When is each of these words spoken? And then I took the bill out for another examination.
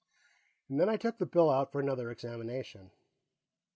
And 0.67 0.79
then 0.79 0.89
I 0.89 0.97
took 0.97 1.19
the 1.19 1.27
bill 1.27 1.51
out 1.51 1.71
for 1.71 1.79
another 1.79 2.09
examination. 2.09 2.89